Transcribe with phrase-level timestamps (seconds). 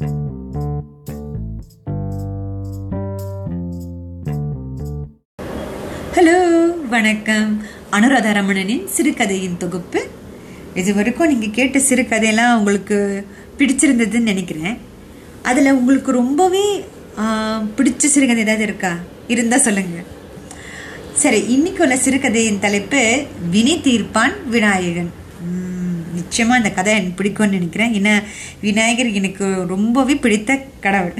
[0.00, 0.12] Hello
[6.88, 7.50] வணக்கம்.
[7.92, 10.06] அனுராதா ரமணனின் சிறுகதையின் தொகுப்பு.
[10.74, 12.98] இது வரைக்கும் நீங்கள் கேட்ட சிறுகதையெல்லாம் உங்களுக்கு
[13.58, 14.78] பிடிச்சிருந்ததுன்னு நினைக்கிறேன்.
[15.42, 16.64] அதில் உங்களுக்கு ரொம்பவே
[17.76, 18.96] பிடிச்ச சிறுகதை ஏதாவது இருக்கா?
[19.28, 20.08] இருந்தால் சொல்லுங்கள்
[21.12, 25.18] சரி இன்னைக்கு உள்ள சிறுகதையின் தலைப்பு வினை தீர்ப்பான் விநாயகன்.
[26.20, 27.94] நிச்சயமாக இந்த கதை எனக்கு பிடிக்கும்னு நினைக்கிறேன்.
[27.98, 28.14] ஏன்னா
[28.66, 31.16] விநாயகர் எனக்கு ரொம்பவே பிடித்த கடவுள்.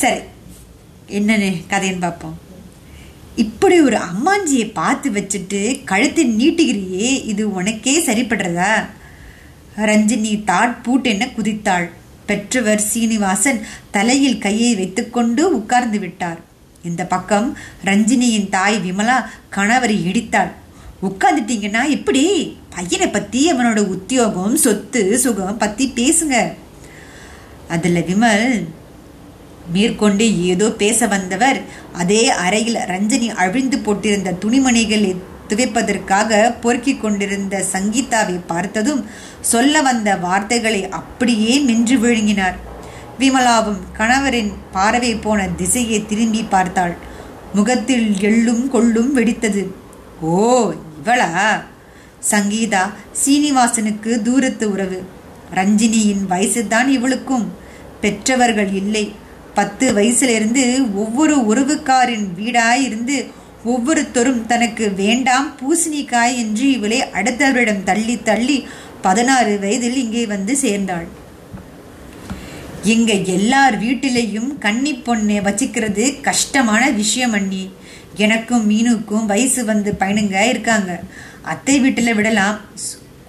[0.00, 0.20] சரி
[1.18, 2.36] என்னன்னு கதைன்னு பார்ப்போம்.
[3.44, 8.72] இப்படி ஒரு அம்மாஞ்சியை பார்த்து வச்சுட்டு கழுத்தை நீட்டுகிறியே இது உனக்கே சரிப்படுறதா?
[9.90, 11.88] ரஞ்சினி தாட் பூட்டென குதித்தாள்.
[12.28, 13.60] பெற்றவர் சீனிவாசன்
[13.96, 16.40] தலையில் கையை வைத்துக்கொண்டு உட்கார்ந்து விட்டார்.
[16.88, 17.46] இந்த பக்கம்
[17.88, 19.16] ரஞ்சினியின் தாய் விமலா
[19.56, 20.50] கணவரை இடித்தாள்.
[21.06, 22.22] உட்காந்துட்டீங்கன்னா எப்படி
[22.74, 26.36] பையனை பற்றி அவனோட உத்தியோகம் சொத்து சுகம் பற்றி பேசுங்க.
[27.74, 28.46] அதில் விமல்
[29.74, 31.58] மேற்கொண்டு ஏதோ பேச வந்தவர்
[32.02, 35.10] அதே அறையில் ரஞ்சனி அழிந்து போட்டிருந்த துணிமணிகளை
[35.50, 39.02] துவைப்பதற்காக பொறுக்கி கொண்டிருந்த சங்கீதாவை பார்த்ததும்
[39.52, 42.56] சொல்ல வந்த வார்த்தைகளை அப்படியே மென்று விழுங்கினார்.
[43.20, 46.96] விமலாவும் கணவரின் பார்வை போன திசையை திரும்பி பார்த்தாள்.
[47.54, 49.64] முகத்தில் எள்ளும் கொள்ளும் வெடித்தது.
[50.22, 50.34] ஓ
[51.08, 51.60] இவளா
[52.30, 52.92] சங்கீதா
[53.24, 55.02] சீனிவாசனுக்கு தூரத்து உறவு.
[55.54, 57.52] ரஞ்சினியின் வயசுதான் இவளுக்கும்.
[58.00, 59.12] பெற்றவர்கள் இல்லை.
[59.54, 63.26] பத்து வயசுலேருந்து ஒவ்வொரு உறவுக்காரின் வீடாய் இருந்து
[63.64, 68.66] ஒவ்வொருத்தரும் தனக்கு வேண்டாம் பூசணிக்காய் என்று இவளை அடுத்தவரிடம் தள்ளி தள்ளி
[69.02, 71.06] பதினாறு வயதில் இங்கே வந்து சேர்ந்தாள்.
[72.82, 77.70] எங்க எல்லார் வீட்டிலையும் கன்னி பொண்ணை வச்சுக்கிறது கஷ்டமான விஷயம் அண்ணி.
[78.24, 80.92] எனக்கும் மீனுக்கும் வயசு வந்து பையனுங்க இருக்காங்க.
[81.52, 82.56] அத்தை வீட்டில் விடலாம்.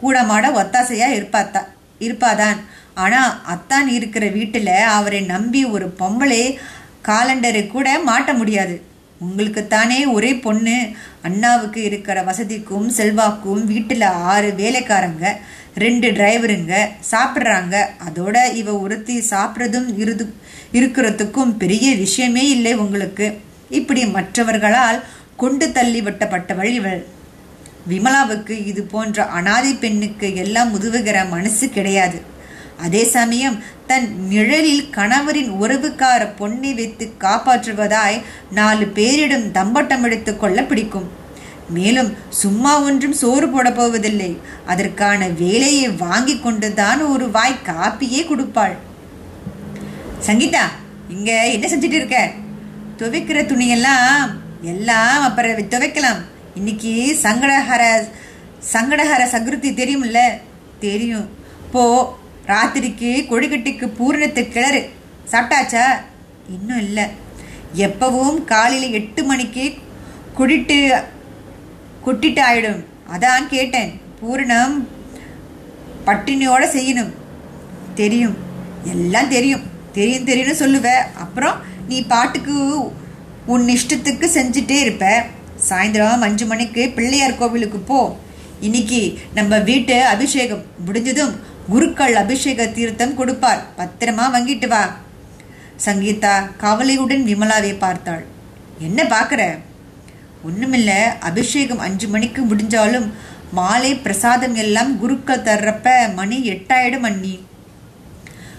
[0.02, 1.62] கூடமாட ஒத்தாசையாக இருப்பாத்தா
[2.06, 2.60] இருப்பாதான்.
[3.04, 6.44] ஆனால் அத்தான் இருக்கிற வீட்டில் அவரை நம்பி ஒரு பொம்பளை
[7.08, 8.76] காலண்டரை கூட மாட்ட முடியாது.
[9.26, 10.78] உங்களுக்குத்தானே ஒரே பொண்ணு.
[11.22, 15.26] அண்ணாவுக்கு இருக்கிற வசதிக்கும் செல்வாக்கும் வீட்டில் ஆறு வேலைக்காரங்க
[15.76, 16.74] ரெண்டு டிரைவருங்க
[17.12, 17.76] சாப்பிட்றாங்க.
[18.08, 20.26] அதோட இவ ஒருத்தி சாப்பிட்றதும் இருது
[20.74, 23.28] இருக்கிறதுக்கும் பெரிய விஷயமே இல்லை உங்களுக்கு.
[23.70, 25.04] இப்படி மற்றவர்களால்
[25.38, 27.06] கொண்டு தள்ளி விட்டப்பட்டவள் இவள்.
[27.90, 32.22] விமலாவுக்கு இது போன்ற அனாதை பெண்ணுக்கு எல்லாம் உதவுகிற மனசு கிடையாது.
[32.82, 38.22] அதே சமயம் தன் நிழலில் கணவரின் உறவுக்கார பொண்ணை வைத்து காப்பாற்றுவதாய்
[38.52, 41.10] நாலு பேரிடம் தம்பட்டம் எடுத்துக் கொள்ள பிடிக்கும்.
[41.70, 44.38] மேலும் சும்மா ஒன்றும் சோறு போட போவதில்லை.
[44.66, 48.76] அதற்கான வேலையை வாங்கி கொண்டுதான் ஒரு வாய் காப்பியே கொடுப்பாள்.
[50.26, 50.62] சங்கீதா
[51.10, 52.32] இங்க என்ன செஞ்சுட்டு இருக்க?
[53.00, 56.22] துவைக்கிற துணியெல்லாம் எல்லாம் அப்புறம் துவைக்கலாம்.
[56.56, 57.84] இன்னைக்கு சங்கடஹர
[58.74, 60.20] சங்கடஹர சதுர்த்தி தெரியும்ல?
[60.80, 61.30] தெரியும்.
[61.72, 62.18] போ
[62.48, 64.90] ராத்திரிக்கு கொடிக்கட்டிக்கு பூரணத்து கிளறு.
[65.32, 65.84] சாப்பிட்டாச்சா?
[66.50, 67.06] இன்னும் இல்லை.
[67.76, 69.78] எப்பவும் காலையில் எட்டு மணிக்கு
[70.38, 71.04] குடிட்டு
[72.06, 72.86] கொட்டிட்டு ஆயிடும்
[73.16, 74.02] அதான் கேட்டேன்.
[74.22, 74.88] பூரணம்
[76.06, 77.14] பட்டினியோட செய்யணும்.
[77.96, 78.38] தெரியும்.
[78.84, 79.64] எல்லாம் தெரியும்.
[79.94, 82.56] தெரியும் தெரியும்னு சொல்லுவேன் அப்புறம் நீ பாட்டுக்கு
[83.46, 85.24] உன் இஷ்டத்துக்கு செஞ்சுட்டே இருப்ப.
[85.70, 88.18] சாயந்தரம் அஞ்சு மணிக்கு பிள்ளையார் கோவிலுக்கு போ.
[88.60, 91.34] இன்னைக்கு நம்ம வீட்டு அபிஷேகம் முடிஞ்சதும்
[91.70, 93.64] குருக்கள் அபிஷேக தீர்த்தம் கொடுப்பார்.
[93.78, 94.84] பத்திரமா வாங்கிட்டு வா.
[95.86, 98.24] சங்கீதா கவலையுடன் விமலாவை பார்த்தாள்.
[98.80, 99.58] என்ன பார்க்குற
[100.44, 103.08] ஒன்றுமில்லை அபிஷேகம் அஞ்சு மணிக்கு முடிஞ்சாலும்
[103.52, 107.40] மாலை பிரசாதம் எல்லாம் குருக்கள் தர்றப்ப மணி எட்டாயிடும் அண்ணி.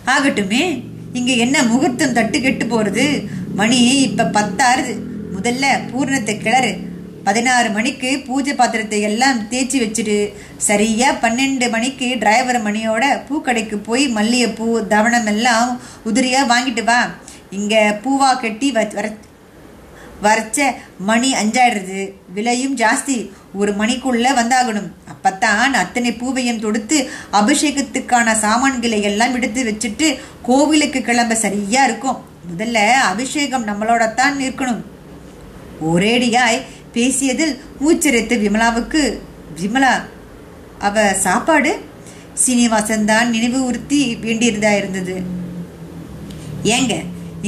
[0.06, 0.64] ஆகட்டுமே.
[1.12, 3.04] இங்கே என்ன முகூர்த்தம் தட்டு கெட்டு போகிறது
[3.54, 4.92] மணி இப்போ பத்தாறுது.
[5.34, 6.72] முதல்ல பூரணத்தை கிளறு.
[7.24, 10.14] பதினாறு மணிக்கு பூஜை பாத்திரத்தை எல்லாம் தேய்ச்சி வச்சுட்டு
[10.58, 15.70] சரியாக பன்னெண்டு மணிக்கு டிரைவர் மணியோட பூக்கடைக்கு போய் மல்லிகைப்பூ தவணம் எல்லாம்
[16.04, 17.00] உதிரியாக வாங்கிட்டு வா.
[17.50, 19.08] இங்கே பூவா கட்டி வ- வர
[20.22, 20.58] வரைச்ச
[21.00, 22.00] மணி அஞ்சாயிடுறது
[22.34, 23.18] விலையும் ஜாஸ்தி.
[23.60, 24.88] ஒரு மணிக்குள்ள வந்தாகணும்.
[25.12, 26.98] அப்பத்தான் அத்தனை பூவையும் தொடுத்து
[27.40, 30.08] அபிஷேகத்துக்கான சாமான்களை எல்லாம் எடுத்து வச்சுட்டு
[30.48, 32.18] கோவிலுக்கு கிளம்ப சரியா இருக்கும்.
[32.50, 32.78] முதல்ல
[33.12, 34.82] அபிஷேகம் நம்மளோட தான் இருக்கணும்
[35.90, 36.64] ஒரேடியாய்
[36.94, 39.02] பேசியதில் மூச்சரித்து விமலாவுக்கு
[39.60, 39.92] விமலா
[40.88, 41.72] அவ சாப்பாடு?
[42.42, 45.16] சீனிவாசன் தான் நினைவு உறுத்தி வேண்டியதா இருந்தது.
[46.74, 46.94] ஏங்க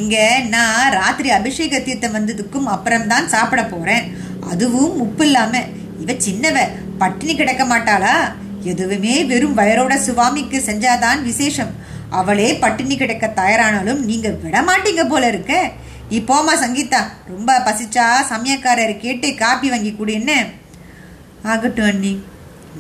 [0.01, 0.17] இங்க
[0.55, 4.05] நான் ராத்திரி அபிஷேக தீர்த்தம் வந்ததுக்கும் அப்புறம்தான் சாப்பிட போறேன்.
[4.51, 5.71] அதுவும் உப்பு இல்லாமல்
[6.03, 6.59] இவ சின்னவ.
[6.99, 8.15] பட்டினி கிடக்க மாட்டாளா?
[8.63, 11.73] எதுவுமே வெறும் வயரோட சுவாமிக்கு செஞ்சாதான் விசேஷம்.
[12.11, 15.53] அவளே பட்டினி கிடக்க தயாரானாலும் நீங்க விட மாட்டீங்க போல இருக்க.
[16.11, 16.19] நீ
[16.63, 20.33] சங்கீதா ரொம்ப பசிச்சா சமயக்காரர் கேட்டு காப்பி வாங்கி கொடு என்ன?
[21.43, 22.13] ஆகட்டும் அண்ணி.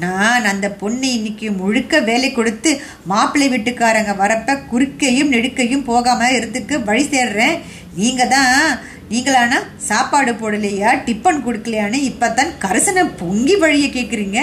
[0.00, 2.70] நான் அந்த பொண்ணு இன்னைக்கு முழுக்க வேலை கொடுத்து
[3.04, 7.58] மாப்பிள்ளை வீட்டுக்காரங்க வரப்ப குறுக்கையும் நெடுக்கையும் போகாம இருந்துக்கு வழி சேர்றேன்.
[7.94, 8.54] நீங்க தான்
[9.12, 14.40] நீங்களானா சாப்பாடு போடலையா டிஃபன் கொடுக்கலையான்னு இப்பதான் கரசனை பொங்கி வழிய கேட்குறீங்க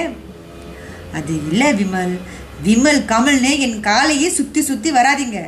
[1.17, 2.13] அது இல்லை விமல்.
[2.65, 5.39] விமல் கமல்னு என் காலையே சுற்றி சுற்றி வராதிங்க.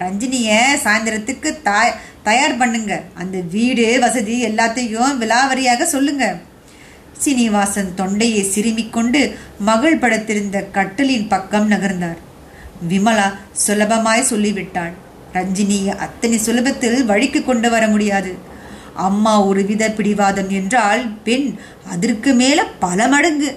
[0.00, 1.96] ரஞ்சினியை சாயந்தரத்துக்கு தாய்
[2.26, 2.92] தயார் பண்ணுங்க.
[3.20, 6.26] அந்த வீடு வசதி எல்லாத்தையும் விலாவரியாக சொல்லுங்க.
[7.22, 9.20] சீனிவாசன் தொண்டையை சிறுமிக்கொண்டு
[9.68, 12.20] மகள் படுத்திருந்த கட்டிலின் பக்கம் நகர்ந்தார்.
[12.90, 13.28] விமலா
[13.64, 14.94] சுலபமாய் சொல்லிவிட்டாள்.
[15.36, 18.32] ரஞ்சினியை அத்தனை சுலபத்தில் வழிக்கு கொண்டு வர முடியாது.
[18.96, 21.54] அம்மா ஒரு வித பிடிவாதம் என்றால் பெண்
[21.90, 23.56] அதற்கு மேல பல மடங்கு.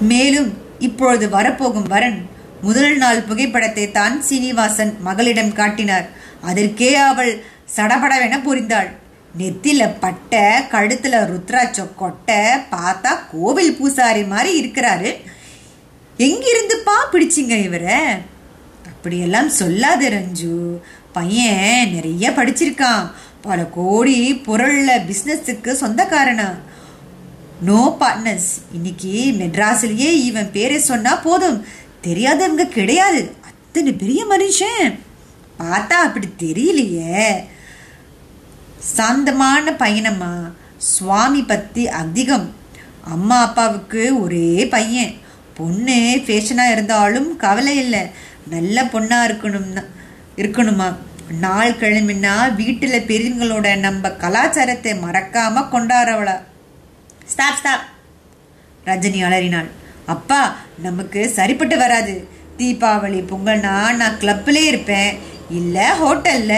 [0.00, 2.30] மேலும் இப்பொழுது வரப்போகும் வரன்
[2.62, 6.08] முதல் நாள் புகைப்படத்தை தான் சீனிவாசன் மகளிடம் காட்டினார்.
[6.40, 7.44] அதற்கே அவள்
[7.76, 8.90] சடபடவென புரிந்தாள்.
[9.38, 15.16] நெத்தில பட்ட கழுத்துல ருத்ராட்ச கொட்டை பார்த்தா கோவில் பூசாரி மாதிரி இருக்கிறாரு.
[16.18, 18.00] எங்கிருந்துப்பா பிடிச்சிங்க இவரை?
[18.86, 20.78] அப்படியெல்லாம் சொல்லாது ரஞ்சு.
[21.12, 23.10] பையன் நிறைய படிச்சிருக்கான்.
[23.42, 26.54] பல கோடி பொருள்ல பிஸ்னஸுக்கு சொந்தக்காரனா
[27.62, 31.64] நோ பார்ட்னர்ஸ் இன்னைக்கு மெட்ராஸ்லயே இவன் பேரை சொன்னா போதும்.
[32.02, 33.32] தெரியாதவங்க கிடையாது.
[33.44, 34.98] அத்தனை பெரிய மனுஷன்.
[35.58, 37.44] பார்த்தா அப்படி தெரியலையே.
[38.78, 40.52] சாந்தமான பையனம்மா.
[40.76, 42.54] சுவாமி பத்தி அதிகம்.
[43.04, 45.14] அம்மா அப்பாவுக்கு ஒரே பையன்.
[45.54, 48.00] பொண்ணு ஃபேஷனாக இருந்தாலும் கவலை இல்லை.
[48.50, 49.84] நல்ல பொண்ணாக இருக்கணும்னா
[50.36, 50.94] இருக்கணுமா?
[51.40, 56.36] நாள் கிளம்பினா வீட்டில் பெரியவங்களோட நம்ம கலாச்சாரத்தை மறக்காம கொண்டாடுறவளா
[57.26, 57.80] ஸ்டாப் ஸ்டாப்
[58.84, 59.68] ரஜினி அலறினாள்.
[60.06, 62.28] அப்பா நமக்கு சரிப்பட்டு வராது.
[62.58, 65.18] தீபாவளி பொங்கல்னா நான் கிளப்பிலே இருப்பேன்.
[65.50, 66.54] இல்லை ஹோட்டல்ல.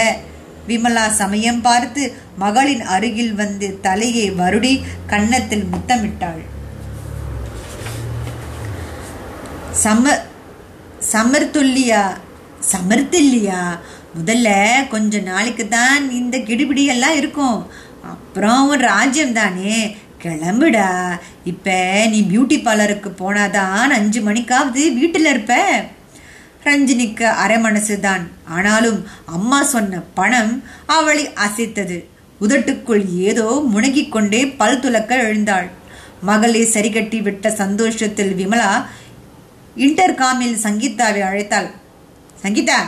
[0.69, 6.43] விமலா சமயம் பார்த்து மகளின் அருகில் வந்து தலையை வருடி கன்னத்தில் முத்தமிட்டாள்.
[9.71, 10.19] சம
[11.13, 12.03] சமர்த்துல்லியா
[12.73, 13.79] சமர்த்தில்லையா?
[14.19, 14.49] முதல்ல
[14.89, 17.67] கொஞ்ச நாளைக்கு தான் இந்த கெடுபிடியெல்லாம் இருக்கும்.
[18.03, 21.19] அப்புறம் ஒரு ராஜ்யம் தானே கிளம்புடா.
[21.45, 21.71] இப்ப
[22.11, 25.55] நீ பியூட்டி பார்லருக்கு போனாதான் அஞ்சு மணிக்காவது வீட்டில் இருப்ப.
[26.65, 28.23] ரஞ்சினிக்கு அரை மனசுதான்.
[28.45, 32.05] ஆனாலும் அம்மா சொன்ன பணம் அவளை அசைத்தது.
[32.41, 35.69] உதட்டுக்குள் ஏதோ முணங்கிக் கொண்டே பல் துலக்க எழுந்தாள்.
[36.21, 38.85] மகளை சரிகட்டி விட்ட சந்தோஷத்தில் விமலா
[39.77, 41.71] இன்டர்காமில் சங்கீதாவை அழைத்தாள்.
[42.43, 42.79] சங்கீதா!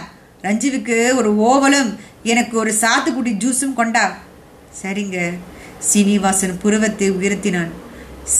[0.46, 4.16] ரஞ்சுவுக்கு ஒரு ஓவலும் எனக்கு ஒரு சாத்துக்குடி ஜூஸும் கொண்டா.
[4.82, 5.32] சரிங்க.
[5.78, 7.72] சீனிவாசன் புருவத்தை உயர்த்தினான்.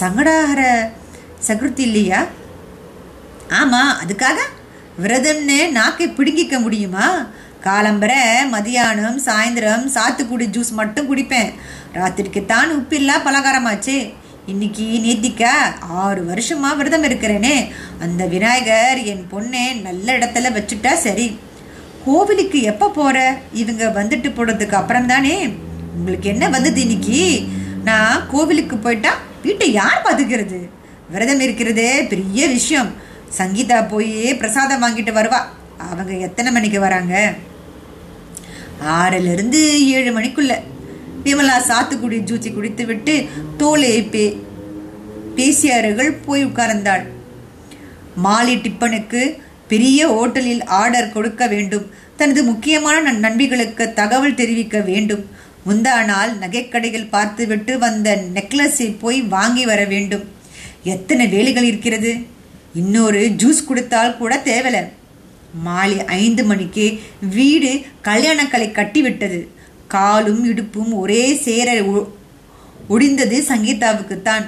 [0.00, 0.62] சங்கடாகர
[1.46, 2.26] சகுர்த்தி இல்லையா?
[3.48, 4.38] ஆமா அதுக்காக?
[5.02, 7.26] விரதம்னு நாக்கை பிடுங்கிக்க முடியுமா?
[7.62, 8.12] காலம்பர
[8.52, 11.52] மதியானம் சாயந்தரம் சாத்துக்குடி ஜூஸ் மட்டும் குடிப்பேன்.
[11.94, 14.12] ராத்திரிக்கு தான் உப்பில்லா பலகாரமாச்சு.
[14.46, 17.70] இன்னைக்கு நேத்திக்கா ஆறு வருஷமா விரதம் இருக்கிறேனே.
[18.00, 21.38] அந்த விநாயகர் என் பொண்ணை நல்ல இடத்துல வச்சுட்டா சரி.
[22.06, 23.18] கோவிலுக்கு எப்போ போகிற
[23.52, 25.34] இவங்க வந்துட்டு போனதுக்கு அப்புறம் தானே
[25.96, 27.20] உங்களுக்கு என்ன வந்தது இன்னைக்கு?
[27.84, 29.12] நான் கோவிலுக்கு போயிட்டா
[29.42, 30.58] வீட்டை யார் பார்த்துக்கிறது
[31.10, 32.90] விரதம் இருக்கிறதே பெரிய விஷயம்.
[33.38, 35.40] சங்கீதா போய் பிரசாதம் வாங்கிட்டு வருவா.
[35.90, 37.14] அவங்க எத்தனை மணிக்கு வராங்க?
[38.96, 39.60] ஆறிலிருந்து
[39.96, 40.54] ஏழு மணிக்குள்ள.
[41.24, 43.14] விமலா சாத்துக்குடி ஜூச்சி குடித்து விட்டு
[43.56, 44.24] தோலை பே
[45.36, 47.04] பேசியார்கள் போய் உட்கார்ந்தாள்.
[48.16, 49.22] மாலை டிப்பனுக்கு
[49.68, 51.86] பெரிய ஹோட்டலில் ஆர்டர் கொடுக்க வேண்டும்.
[52.16, 55.24] தனது முக்கியமான நன் நண்பிகளுக்கு தகவல் தெரிவிக்க வேண்டும்.
[55.68, 60.24] முந்தா நாள் நகைக்கடைகள் பார்த்துவிட்டு வந்த நெக்லஸை போய் வாங்கி வர வேண்டும்.
[60.82, 62.16] எத்தனை வேலைகள் இருக்கிறது?
[62.74, 64.82] இன்னொரு ஜூஸ் கொடுத்தால் கூட தேவலை.
[65.62, 67.00] மாலை ஐந்து மணிக்கு
[67.34, 69.46] வீடு கல்யாணக்கலை கட்டிவிட்டது.
[69.88, 71.80] காலும் இடுப்பும் ஒரே சேர
[72.88, 74.46] ஒடிந்தது சங்கீதாவுக்குத்தான்.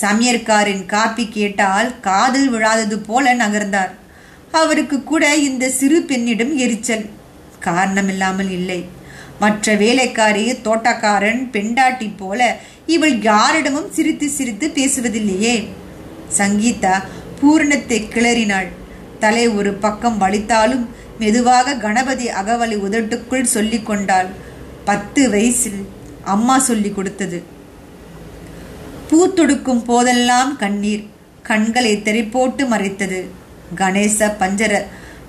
[0.00, 3.92] சமையற்காரின் காப்பி கேட்டால் காதில் விழாதது போல நகர்ந்தார்.
[4.62, 7.06] அவருக்கு கூட இந்த சிறு பெண்ணிடம் எரிச்சல்.
[7.60, 8.80] காரணமில்லாமல் இல்லை.
[9.40, 12.40] மற்ற வேலைக்காரி தோட்டக்காரன் பெண்டாட்டி போல
[12.86, 15.54] இவள் யாரிடமும் சிரித்து சிரித்து பேசுவதில்லையே.
[16.38, 16.94] சங்கீதா
[17.40, 18.68] பூரணத்தை கிளறினாள்.
[19.18, 20.84] தலை ஒரு பக்கம் வலித்தாலும்
[21.18, 24.26] மெதுவாக கணபதி அகவலை உதட்டுக்குள் சொல்லிக் கொண்டாள்.
[24.84, 25.80] பத்து வயசில்
[26.24, 27.42] அம்மா சொல்லி கொடுத்தது.
[29.10, 31.04] பூத்தொடுக்கும் போதெல்லாம் கண்ணீர்
[31.42, 33.42] கண்களை தெறிப்போட்டு மறைத்தது.
[33.76, 34.82] கணேச பஞ்சர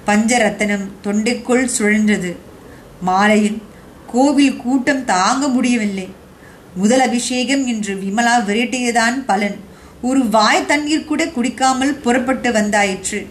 [0.07, 2.35] பஞ்சரத்தனம் தொண்டைக்குள் சுழன்றது.
[3.01, 3.61] மாலையில்
[4.07, 6.07] கோவில் கூட்டம் தாங்க முடியவில்லை.
[6.75, 9.57] முதல் அபிஷேகம் என்று விமலா விரட்டியதான் பலன்.
[10.01, 13.25] ஒரு வாய் தண்ணீர் கூட குடிக்காமல் புறப்பட்டு வந்தாயிற்று.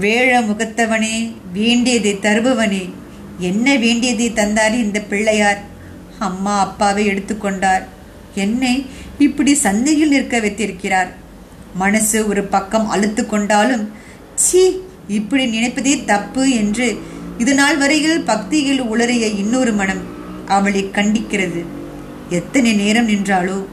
[0.00, 2.90] வேழ முகத்தவனே வேண்டியதை தருபவனே
[3.38, 5.60] என்ன வேண்டியதை தந்தார் இந்த பிள்ளையார்?
[6.18, 7.82] அம்மா அப்பாவை எடுத்துக்கொண்டார்.
[8.34, 8.86] என்னை
[9.18, 11.10] இப்படி சந்தையில் நிற்க வைத்திருக்கிறார்.
[11.74, 13.92] மனசு ஒரு பக்கம் அழுத்து கொண்டாலும்
[14.34, 16.98] சீ இப்படி நினைப்பதே தப்பு என்று
[17.38, 20.02] இது நாள் வரையில் பக்தியில் உளறிய இன்னொரு மனம்
[20.46, 21.64] அவளை கண்டிக்கிறது.
[22.28, 23.64] எத்தனை நேரம் நின்றாளோ?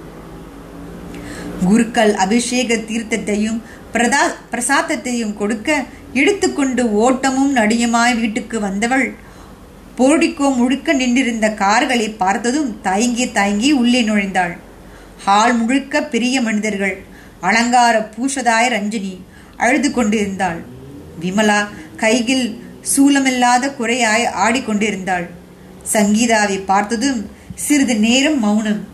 [1.66, 3.62] குருக்கள் அபிஷேக தீர்த்தத்தையும்
[3.94, 9.14] பிரதா பிரசாதத்தையும் கொடுக்க எடுத்துக்கொண்டு ஓட்டமும் நடியுமாய் வீட்டுக்கு வந்தவள்
[9.98, 14.58] போடிக்கோ முழுக்க நின்றிருந்த கார்களை பார்த்ததும் தயங்கி தயங்கி உள்ளே நுழைந்தாள்.
[15.26, 17.04] ஹால் முழுக்க பெரிய மனிதர்கள்
[17.42, 19.18] அலங்கார பூஷதாய ரஞ்சினி
[19.58, 20.64] அழுது கொண்டிருந்தாள்.
[21.22, 21.68] விமலா
[21.98, 22.64] கையில்
[22.98, 25.30] சூலமில்லாத குறையாய் ஆடிக்கொண்டிருந்தாள்
[25.84, 28.88] சங்கீதாவை பார்த்ததும் சிறிது நேரம் மௌனம்.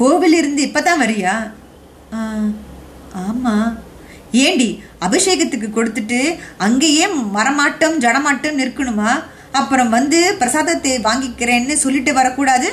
[0.00, 1.52] கோவிலிருந்து இப்பதான் வரியா?
[2.14, 2.34] "ஆ,
[3.14, 3.78] ஆமா.
[4.32, 9.22] ஏண்டி அபிஷேகத்துக்கு கொடுத்துட்டு அங்கேயே மரமாட்டம் ஜடமாட்டம் நிற்கணுமா?
[9.52, 12.72] அப்புறம் வந்து பிரசாதத்தை வாங்கிக்கிறேன்னு சொல்லிட்டு வரக்கூடாது?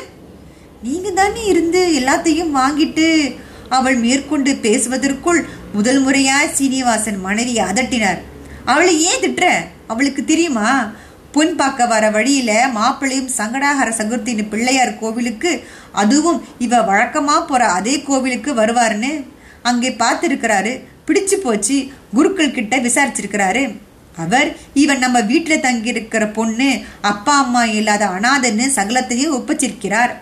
[0.84, 3.36] நீங்க தானே இருந்து எல்லாத்தையும் வாங்கிட்டு
[3.70, 8.20] அவள் மேற்கொண்டு பேசுவதற்குள் முதல் முறையாய் சீனிவாசன் மனைவி அதட்டினார்.
[8.66, 9.46] அவளை ஏன் திட்டுற?
[9.88, 10.92] அவளுக்கு தெரியுமா?
[11.32, 18.54] பொன் பார்க்க வர வழியில மாப்பிள்ளையும் சங்கடாகர சதுர்த்தின்னு பிள்ளையார் கோவிலுக்கு அதுவும் இவ வழக்கமா போற அதே கோவிலுக்கு
[18.54, 19.26] வருவாருன்னு
[19.62, 20.84] அங்கே பார்த்துருக்கிறாரு.
[21.08, 21.88] பிடிச்சு போச்சு.
[22.14, 23.78] குருக்கள் கிட்ட விசாரிச்சிருக்கிறாரு.
[24.18, 30.14] அவர் இவன் நம்ம வீட்டில் தங்கியிருக்கிற பொண்ணு அப்பா அம்மா இல்லாத அனாதைன்னு சகலத்தையும் ஒப்பச்சிருக்கிறார்.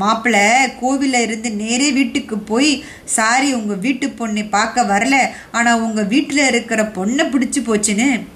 [0.00, 0.38] மாப்பிள்ள
[0.82, 5.16] கோவில இருந்து நேரே வீட்டுக்கு போய் சாரி உங்க வீட்டு பொண்ணை பார்க்க வரல.
[5.52, 8.26] ஆனா உங்க வீட்டில் இருக்கிற பொண்ணை பிடிச்சு போச்சுன்னு.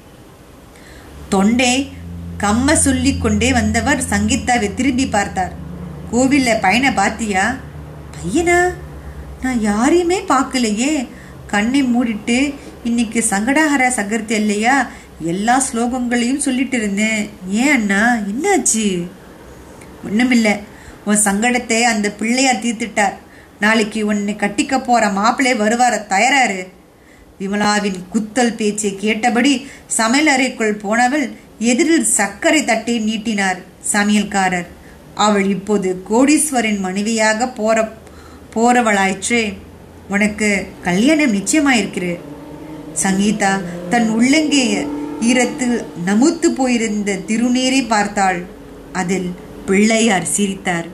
[1.28, 1.90] தொண்டை
[2.38, 5.52] கம்ம சொல்லி கொண்டே வந்தவர் சங்கீதாவை திரும்பி பார்த்தார்.
[6.12, 7.56] கோவில்ல பையனை பாத்தியா?
[8.14, 8.74] பையனா?
[9.42, 11.08] நான் யாரையுமே பார்க்கலையே.
[11.46, 14.88] கண்ணை மூடிட்டு இன்னைக்கு சங்கடாகர சகர்த்தி இல்லையா
[15.20, 17.30] எல்லா ஸ்லோகங்களையும் சொல்லிட்டு இருந்தேன்.
[17.48, 18.14] ஏன் அண்ணா?
[18.14, 19.08] என்னாச்சு?
[20.04, 20.54] ஒன்றுமில்லை
[21.08, 23.16] உன் சங்கடத்தை அந்த பிள்ளையார் தீர்த்துட்டார்.
[23.64, 26.60] நாளைக்கு உன்னை கட்டிக்க போற மாப்பிள்ளை வருவார தயாராரு.
[27.40, 29.52] விமலாவின் குத்தல் பேச்சை கேட்டபடி
[29.98, 31.26] சமையல் அறைக்குள் போனவள்
[31.70, 33.60] எதிரில் சர்க்கரை தட்டை நீட்டினார்
[33.92, 34.68] சமையல்காரர்.
[35.26, 37.76] அவள் இப்போது கோடீஸ்வரின் மனைவியாக போற
[38.54, 39.42] போறவளாயிற்றே.
[40.14, 40.50] உனக்கு
[40.88, 42.18] கல்யாணம் நிச்சயமாயிருக்கிறது.
[43.02, 43.52] சங்கீதா
[43.92, 44.64] தன் உள்ளங்கே
[45.28, 45.76] ஈரத்தில்
[46.08, 48.40] நமுத்து போயிருந்த திருநீரை பார்த்தாள்.
[49.00, 49.28] அதில்
[49.68, 50.88] பிள்ளையார் சிரித்தார்.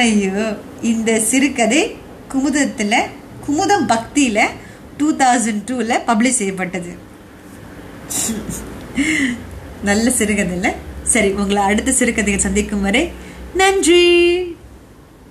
[0.00, 0.42] ஐயோ
[0.90, 1.82] இந்த சிறுகதை
[2.32, 2.98] குமுதத்தில்
[3.44, 4.42] குமுதம் பக்தியில்
[4.98, 6.92] டூ தௌசண்ட் டூவில் பப்ளிஷ் செய்யப்பட்டது.
[9.88, 10.72] நல்ல சிறுகதை இல்லை
[11.12, 13.02] சரி உங்களை அடுத்த சிறுகதையை சந்திக்கும் வரை
[13.60, 14.02] நன்றி!